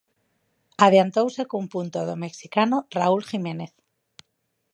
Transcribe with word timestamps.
Adiantouse 0.85 1.41
cun 1.51 1.65
punto 1.73 1.99
do 2.09 2.15
mexicano 2.23 2.77
Raúl 2.97 3.21
Jiménez. 3.31 3.73